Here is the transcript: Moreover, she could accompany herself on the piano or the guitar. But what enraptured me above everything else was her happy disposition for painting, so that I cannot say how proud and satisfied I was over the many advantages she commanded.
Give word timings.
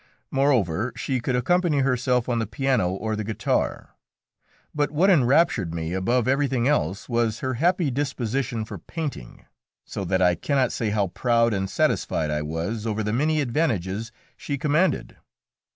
Moreover, 0.31 0.93
she 0.95 1.19
could 1.19 1.35
accompany 1.35 1.81
herself 1.81 2.27
on 2.27 2.39
the 2.39 2.47
piano 2.47 2.89
or 2.89 3.15
the 3.15 3.23
guitar. 3.23 3.93
But 4.73 4.89
what 4.89 5.11
enraptured 5.11 5.75
me 5.75 5.93
above 5.93 6.27
everything 6.27 6.67
else 6.67 7.07
was 7.07 7.41
her 7.41 7.53
happy 7.61 7.91
disposition 7.91 8.65
for 8.65 8.79
painting, 8.79 9.45
so 9.85 10.03
that 10.05 10.19
I 10.19 10.33
cannot 10.33 10.71
say 10.71 10.89
how 10.89 11.09
proud 11.09 11.53
and 11.53 11.69
satisfied 11.69 12.31
I 12.31 12.41
was 12.41 12.87
over 12.87 13.03
the 13.03 13.13
many 13.13 13.41
advantages 13.41 14.11
she 14.35 14.57
commanded. 14.57 15.17